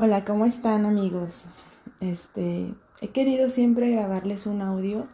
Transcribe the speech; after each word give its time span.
Hola, 0.00 0.24
¿cómo 0.24 0.44
están 0.44 0.86
amigos? 0.86 1.46
Este, 1.98 2.72
he 3.00 3.08
querido 3.08 3.50
siempre 3.50 3.90
grabarles 3.90 4.46
un 4.46 4.62
audio, 4.62 5.08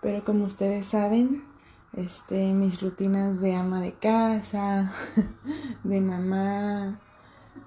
pero 0.00 0.24
como 0.24 0.46
ustedes 0.46 0.86
saben, 0.86 1.44
este, 1.92 2.54
mis 2.54 2.80
rutinas 2.80 3.42
de 3.42 3.54
ama 3.54 3.82
de 3.82 3.92
casa, 3.92 4.94
de 5.84 6.00
mamá 6.00 6.98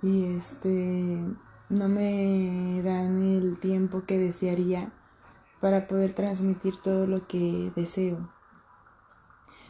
y 0.01 0.35
este 0.35 1.23
no 1.69 1.89
me 1.89 2.81
dan 2.83 3.21
el 3.21 3.59
tiempo 3.59 4.05
que 4.07 4.17
desearía 4.17 4.91
para 5.61 5.87
poder 5.87 6.13
transmitir 6.13 6.77
todo 6.77 7.05
lo 7.05 7.27
que 7.27 7.71
deseo. 7.75 8.33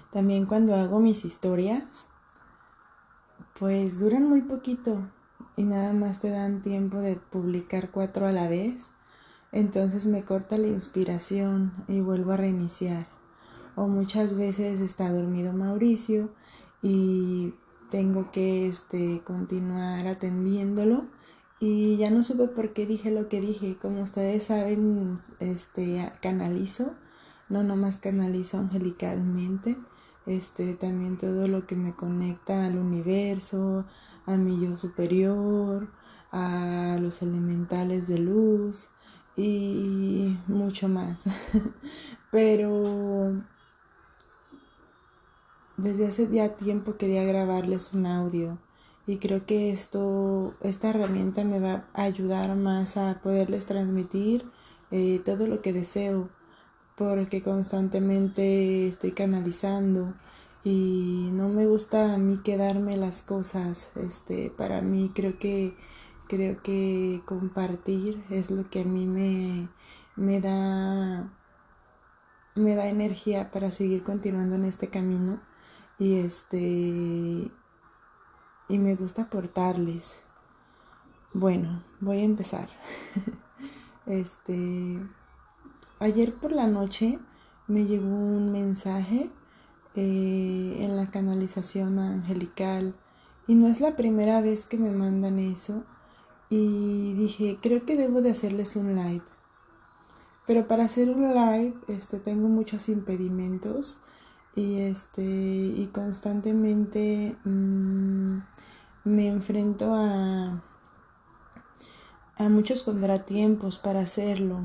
También 0.09 0.45
cuando 0.45 0.73
hago 0.73 1.01
mis 1.01 1.25
historias, 1.25 2.05
pues 3.59 3.99
duran 3.99 4.29
muy 4.29 4.43
poquito 4.43 5.01
y 5.57 5.65
nada 5.65 5.91
más 5.91 6.19
te 6.19 6.29
dan 6.29 6.61
tiempo 6.61 6.99
de 6.99 7.17
publicar 7.17 7.89
cuatro 7.91 8.27
a 8.27 8.31
la 8.31 8.47
vez, 8.47 8.91
entonces 9.51 10.05
me 10.05 10.23
corta 10.23 10.57
la 10.57 10.67
inspiración 10.67 11.73
y 11.87 11.99
vuelvo 11.99 12.31
a 12.31 12.37
reiniciar. 12.37 13.07
O 13.75 13.87
muchas 13.87 14.35
veces 14.35 14.79
está 14.79 15.11
dormido 15.11 15.53
Mauricio 15.53 16.29
y 16.81 17.53
tengo 17.89 18.31
que 18.31 18.67
este, 18.67 19.21
continuar 19.25 20.07
atendiéndolo 20.07 21.05
y 21.59 21.97
ya 21.97 22.11
no 22.11 22.21
supe 22.21 22.47
por 22.47 22.73
qué 22.73 22.85
dije 22.85 23.09
lo 23.09 23.29
que 23.29 23.41
dije. 23.41 23.77
Como 23.81 24.03
ustedes 24.03 24.45
saben, 24.45 25.19
este, 25.39 26.11
canalizo, 26.21 26.93
no 27.49 27.63
nomás 27.63 27.97
canalizo 27.97 28.59
angelicalmente, 28.59 29.77
este, 30.27 30.75
también 30.75 31.17
todo 31.17 31.47
lo 31.47 31.65
que 31.65 31.75
me 31.75 31.95
conecta 31.95 32.65
al 32.65 32.77
universo, 32.77 33.85
a 34.27 34.37
mi 34.37 34.59
yo 34.59 34.77
superior, 34.77 35.87
a 36.31 36.97
los 37.01 37.23
elementales 37.23 38.07
de 38.07 38.19
luz 38.19 38.89
y 39.35 40.37
mucho 40.47 40.87
más. 40.87 41.25
Pero 42.31 43.41
desde 45.77 46.07
hace 46.07 46.27
ya 46.29 46.55
tiempo 46.55 46.97
quería 46.97 47.23
grabarles 47.23 47.93
un 47.93 48.05
audio 48.05 48.59
y 49.07 49.17
creo 49.17 49.45
que 49.45 49.71
esto, 49.71 50.55
esta 50.61 50.89
herramienta 50.89 51.43
me 51.43 51.59
va 51.59 51.85
a 51.93 52.03
ayudar 52.03 52.55
más 52.55 52.97
a 52.97 53.21
poderles 53.23 53.65
transmitir 53.65 54.45
eh, 54.91 55.21
todo 55.23 55.47
lo 55.47 55.61
que 55.61 55.73
deseo 55.73 56.29
porque 56.97 57.43
constantemente 57.43 58.87
estoy 58.87 59.11
canalizando 59.11 60.13
y 60.69 61.29
no 61.31 61.47
me 61.47 61.65
gusta 61.65 62.13
a 62.13 62.17
mí 62.17 62.39
quedarme 62.43 62.97
las 62.97 63.21
cosas 63.21 63.89
este 63.95 64.51
para 64.51 64.81
mí 64.81 65.11
creo 65.15 65.39
que 65.39 65.77
creo 66.27 66.61
que 66.61 67.21
compartir 67.23 68.25
es 68.29 68.51
lo 68.51 68.69
que 68.69 68.81
a 68.81 68.83
mí 68.83 69.05
me, 69.05 69.69
me 70.17 70.41
da 70.41 71.31
me 72.55 72.75
da 72.75 72.89
energía 72.89 73.49
para 73.49 73.71
seguir 73.71 74.03
continuando 74.03 74.55
en 74.55 74.65
este 74.65 74.89
camino 74.89 75.39
y 75.99 76.15
este 76.15 77.49
y 78.69 78.77
me 78.79 78.95
gusta 78.95 79.23
aportarles. 79.23 80.19
Bueno 81.33 81.81
voy 82.01 82.19
a 82.19 82.23
empezar. 82.23 82.69
Este 84.05 84.99
ayer 85.99 86.33
por 86.33 86.51
la 86.51 86.67
noche 86.67 87.19
me 87.67 87.85
llegó 87.85 88.07
un 88.07 88.51
mensaje 88.53 89.29
eh, 89.97 90.77
en 90.79 90.95
la 90.95 91.11
canalización 91.11 91.99
angelical. 91.99 92.95
Y 93.47 93.55
no 93.55 93.67
es 93.67 93.81
la 93.81 93.97
primera 93.97 94.39
vez 94.39 94.65
que 94.65 94.77
me 94.77 94.91
mandan 94.91 95.39
eso. 95.39 95.83
Y 96.49 97.13
dije 97.15 97.59
creo 97.61 97.85
que 97.85 97.97
debo 97.97 98.21
de 98.21 98.31
hacerles 98.31 98.77
un 98.77 98.95
live 98.95 99.23
pero 100.47 100.65
para 100.65 100.85
hacer 100.85 101.09
un 101.09 101.35
live 101.35 101.75
este 101.89 102.19
tengo 102.19 102.47
muchos 102.47 102.89
impedimentos. 102.89 103.97
Y 104.55 104.79
este 104.79 105.23
y 105.23 105.89
constantemente 105.93 107.35
mm, 107.43 108.37
me 109.03 109.27
enfrento 109.27 109.93
a 109.93 110.63
a 112.37 112.49
muchos 112.49 112.83
contratiempos 112.83 113.77
para 113.77 113.99
hacerlo 113.99 114.61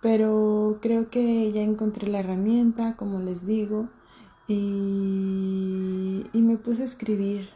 pero 0.00 0.78
creo 0.80 1.10
que 1.10 1.50
ya 1.52 1.62
encontré 1.62 2.08
la 2.08 2.20
herramienta, 2.20 2.96
como 2.96 3.20
les 3.20 3.46
digo, 3.46 3.88
y, 4.46 6.26
y 6.32 6.42
me 6.42 6.56
puse 6.56 6.82
a 6.82 6.86
escribir 6.86 7.50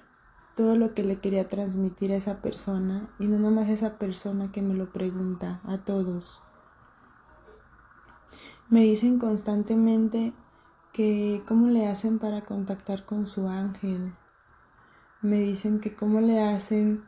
todo 0.57 0.77
lo 0.77 0.95
que 0.95 1.03
le 1.03 1.19
quería 1.21 1.49
transmitir 1.49 2.13
a 2.13 2.17
esa 2.17 2.43
persona, 2.43 3.09
y 3.19 3.27
no 3.27 3.39
nomás 3.39 3.69
a 3.69 3.73
esa 3.73 3.99
persona 3.99 4.53
que 4.53 4.63
me 4.63 4.75
lo 4.75 4.93
pregunta, 4.93 5.61
a 5.65 5.79
todos. 5.79 6.43
Me 8.69 8.83
dicen 8.83 9.19
constantemente 9.19 10.33
que 10.93 11.43
cómo 11.47 11.69
le 11.69 11.87
hacen 11.87 12.19
para 12.19 12.43
contactar 12.43 13.05
con 13.05 13.27
su 13.27 13.49
ángel. 13.49 14.15
Me 15.21 15.41
dicen 15.41 15.81
que 15.81 15.95
cómo 15.95 16.21
le 16.21 16.43
hacen 16.43 17.05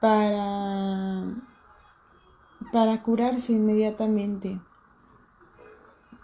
para 0.00 1.24
para 2.72 3.02
curarse 3.02 3.52
inmediatamente. 3.52 4.60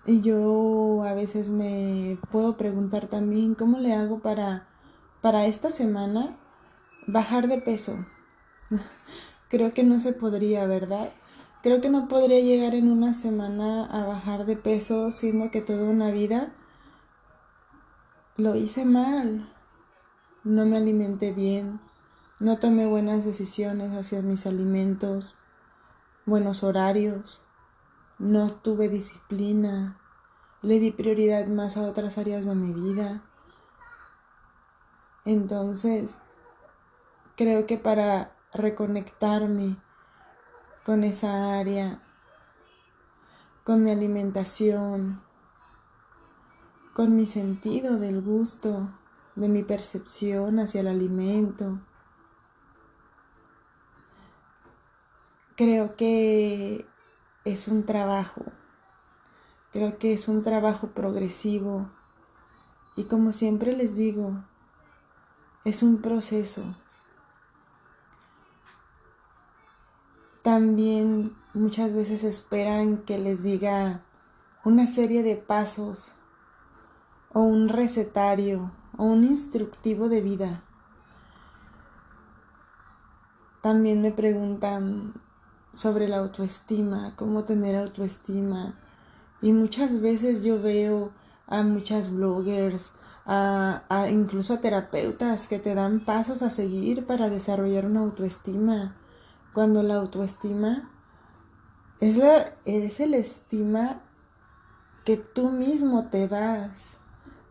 Y 0.04 0.20
yo 0.20 1.04
a 1.04 1.14
veces 1.14 1.50
me 1.50 2.18
puedo 2.32 2.56
preguntar 2.56 3.06
también 3.06 3.54
cómo 3.54 3.78
le 3.78 3.94
hago 3.94 4.18
para, 4.18 4.66
para 5.20 5.46
esta 5.46 5.70
semana 5.70 6.36
bajar 7.06 7.46
de 7.46 7.58
peso. 7.58 8.04
Creo 9.48 9.72
que 9.72 9.84
no 9.84 10.00
se 10.00 10.12
podría, 10.12 10.66
¿verdad? 10.66 11.10
Creo 11.62 11.80
que 11.80 11.88
no 11.88 12.08
podría 12.08 12.40
llegar 12.40 12.74
en 12.74 12.90
una 12.90 13.14
semana 13.14 13.84
a 13.86 14.04
bajar 14.04 14.44
de 14.44 14.56
peso 14.56 15.12
siendo 15.12 15.52
que 15.52 15.60
toda 15.60 15.84
una 15.84 16.10
vida 16.10 16.52
lo 18.36 18.56
hice 18.56 18.84
mal. 18.84 19.52
No 20.42 20.66
me 20.66 20.78
alimenté 20.78 21.30
bien, 21.30 21.78
no 22.40 22.58
tomé 22.58 22.86
buenas 22.86 23.24
decisiones 23.24 23.92
hacia 23.92 24.20
mis 24.22 24.46
alimentos, 24.46 25.38
buenos 26.26 26.64
horarios 26.64 27.44
no 28.22 28.52
tuve 28.52 28.88
disciplina, 28.88 29.98
le 30.62 30.78
di 30.78 30.92
prioridad 30.92 31.48
más 31.48 31.76
a 31.76 31.82
otras 31.82 32.18
áreas 32.18 32.44
de 32.44 32.54
mi 32.54 32.72
vida. 32.72 33.20
Entonces, 35.24 36.18
creo 37.36 37.66
que 37.66 37.78
para 37.78 38.36
reconectarme 38.54 39.76
con 40.86 41.02
esa 41.02 41.58
área, 41.58 42.00
con 43.64 43.82
mi 43.82 43.90
alimentación, 43.90 45.20
con 46.94 47.16
mi 47.16 47.26
sentido 47.26 47.98
del 47.98 48.22
gusto, 48.22 48.88
de 49.34 49.48
mi 49.48 49.64
percepción 49.64 50.60
hacia 50.60 50.82
el 50.82 50.86
alimento, 50.86 51.80
creo 55.56 55.96
que 55.96 56.86
es 57.44 57.68
un 57.68 57.84
trabajo. 57.84 58.42
Creo 59.72 59.98
que 59.98 60.12
es 60.12 60.28
un 60.28 60.42
trabajo 60.42 60.88
progresivo. 60.88 61.88
Y 62.96 63.04
como 63.04 63.32
siempre 63.32 63.76
les 63.76 63.96
digo, 63.96 64.44
es 65.64 65.82
un 65.82 66.02
proceso. 66.02 66.62
También 70.42 71.34
muchas 71.54 71.92
veces 71.92 72.24
esperan 72.24 72.98
que 72.98 73.18
les 73.18 73.42
diga 73.42 74.02
una 74.64 74.86
serie 74.86 75.22
de 75.22 75.36
pasos 75.36 76.12
o 77.32 77.40
un 77.40 77.68
recetario 77.68 78.72
o 78.98 79.04
un 79.04 79.24
instructivo 79.24 80.08
de 80.08 80.20
vida. 80.20 80.62
También 83.62 84.02
me 84.02 84.10
preguntan 84.10 85.14
sobre 85.72 86.08
la 86.08 86.18
autoestima, 86.18 87.14
cómo 87.16 87.44
tener 87.44 87.76
autoestima. 87.76 88.74
Y 89.40 89.52
muchas 89.52 90.00
veces 90.00 90.44
yo 90.44 90.60
veo 90.60 91.10
a 91.46 91.62
muchas 91.62 92.12
bloggers, 92.12 92.92
a, 93.26 94.08
incluso 94.10 94.54
a 94.54 94.60
terapeutas 94.60 95.46
que 95.46 95.58
te 95.58 95.74
dan 95.74 96.00
pasos 96.00 96.42
a 96.42 96.50
seguir 96.50 97.06
para 97.06 97.30
desarrollar 97.30 97.86
una 97.86 98.00
autoestima. 98.00 98.96
Cuando 99.52 99.82
la 99.82 99.96
autoestima 99.96 100.90
es, 102.00 102.16
la, 102.16 102.54
es 102.64 103.00
el 103.00 103.14
estima 103.14 104.02
que 105.04 105.16
tú 105.16 105.50
mismo 105.50 106.08
te 106.08 106.28
das, 106.28 106.96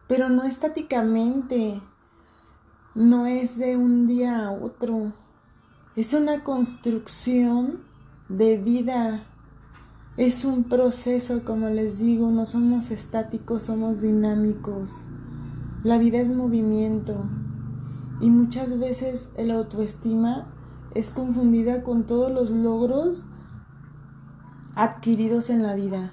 pero 0.07 0.29
no 0.29 0.43
estáticamente, 0.43 1.81
no 2.95 3.25
es 3.25 3.57
de 3.57 3.77
un 3.77 4.07
día 4.07 4.45
a 4.45 4.51
otro, 4.51 5.13
es 5.95 6.13
una 6.13 6.43
construcción 6.43 7.90
de 8.37 8.57
vida. 8.57 9.23
Es 10.17 10.45
un 10.45 10.65
proceso, 10.65 11.43
como 11.43 11.69
les 11.69 11.99
digo, 11.99 12.29
no 12.29 12.45
somos 12.45 12.91
estáticos, 12.91 13.63
somos 13.63 14.01
dinámicos. 14.01 15.05
La 15.83 15.97
vida 15.97 16.19
es 16.19 16.29
movimiento 16.29 17.25
y 18.19 18.29
muchas 18.29 18.77
veces 18.77 19.31
el 19.35 19.51
autoestima 19.51 20.47
es 20.93 21.09
confundida 21.09 21.83
con 21.83 22.05
todos 22.05 22.31
los 22.31 22.51
logros 22.51 23.25
adquiridos 24.75 25.49
en 25.49 25.63
la 25.63 25.75
vida, 25.75 26.11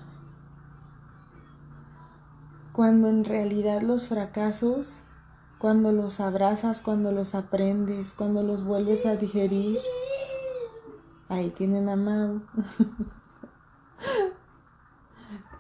cuando 2.73 3.09
en 3.09 3.25
realidad 3.25 3.83
los 3.83 4.09
fracasos, 4.09 5.01
cuando 5.59 5.93
los 5.93 6.21
abrazas, 6.21 6.81
cuando 6.81 7.13
los 7.13 7.35
aprendes, 7.35 8.15
cuando 8.15 8.43
los 8.43 8.65
vuelves 8.65 9.05
a 9.05 9.17
digerir, 9.17 9.79
ahí 11.29 11.51
tienen 11.51 11.89
a 11.89 11.97
Mau. 11.97 12.43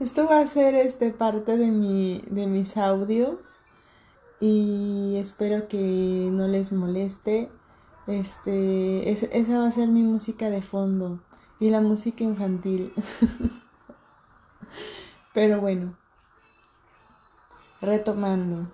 Esto 0.00 0.29
va 0.29 0.41
a 0.41 0.47
ser 0.47 0.75
este 0.75 1.11
parte 1.11 1.56
de 1.56 1.73
mi 1.73 2.23
de 2.31 2.47
mis 2.47 2.76
audios 2.76 3.59
y 4.41 5.17
espero 5.17 5.69
que 5.69 6.29
no 6.32 6.47
les 6.47 6.73
moleste. 6.73 7.50
Este, 8.06 9.11
esa 9.11 9.59
va 9.59 9.67
a 9.67 9.70
ser 9.70 9.88
mi 9.88 10.03
música 10.03 10.50
de 10.50 10.62
fondo 10.62 11.20
y 11.61 11.70
la 11.70 11.81
música 11.81 12.25
infantil. 12.25 12.93
Pero 15.35 15.61
bueno, 15.61 15.97
retomando. 17.81 18.69